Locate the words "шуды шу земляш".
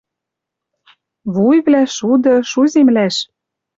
1.95-3.15